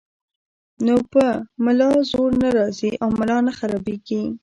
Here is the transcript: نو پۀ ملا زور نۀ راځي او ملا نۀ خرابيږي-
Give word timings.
نو 0.85 0.95
پۀ 1.11 1.25
ملا 1.63 1.89
زور 2.09 2.29
نۀ 2.41 2.49
راځي 2.57 2.91
او 3.03 3.09
ملا 3.19 3.37
نۀ 3.45 3.53
خرابيږي- 3.57 4.23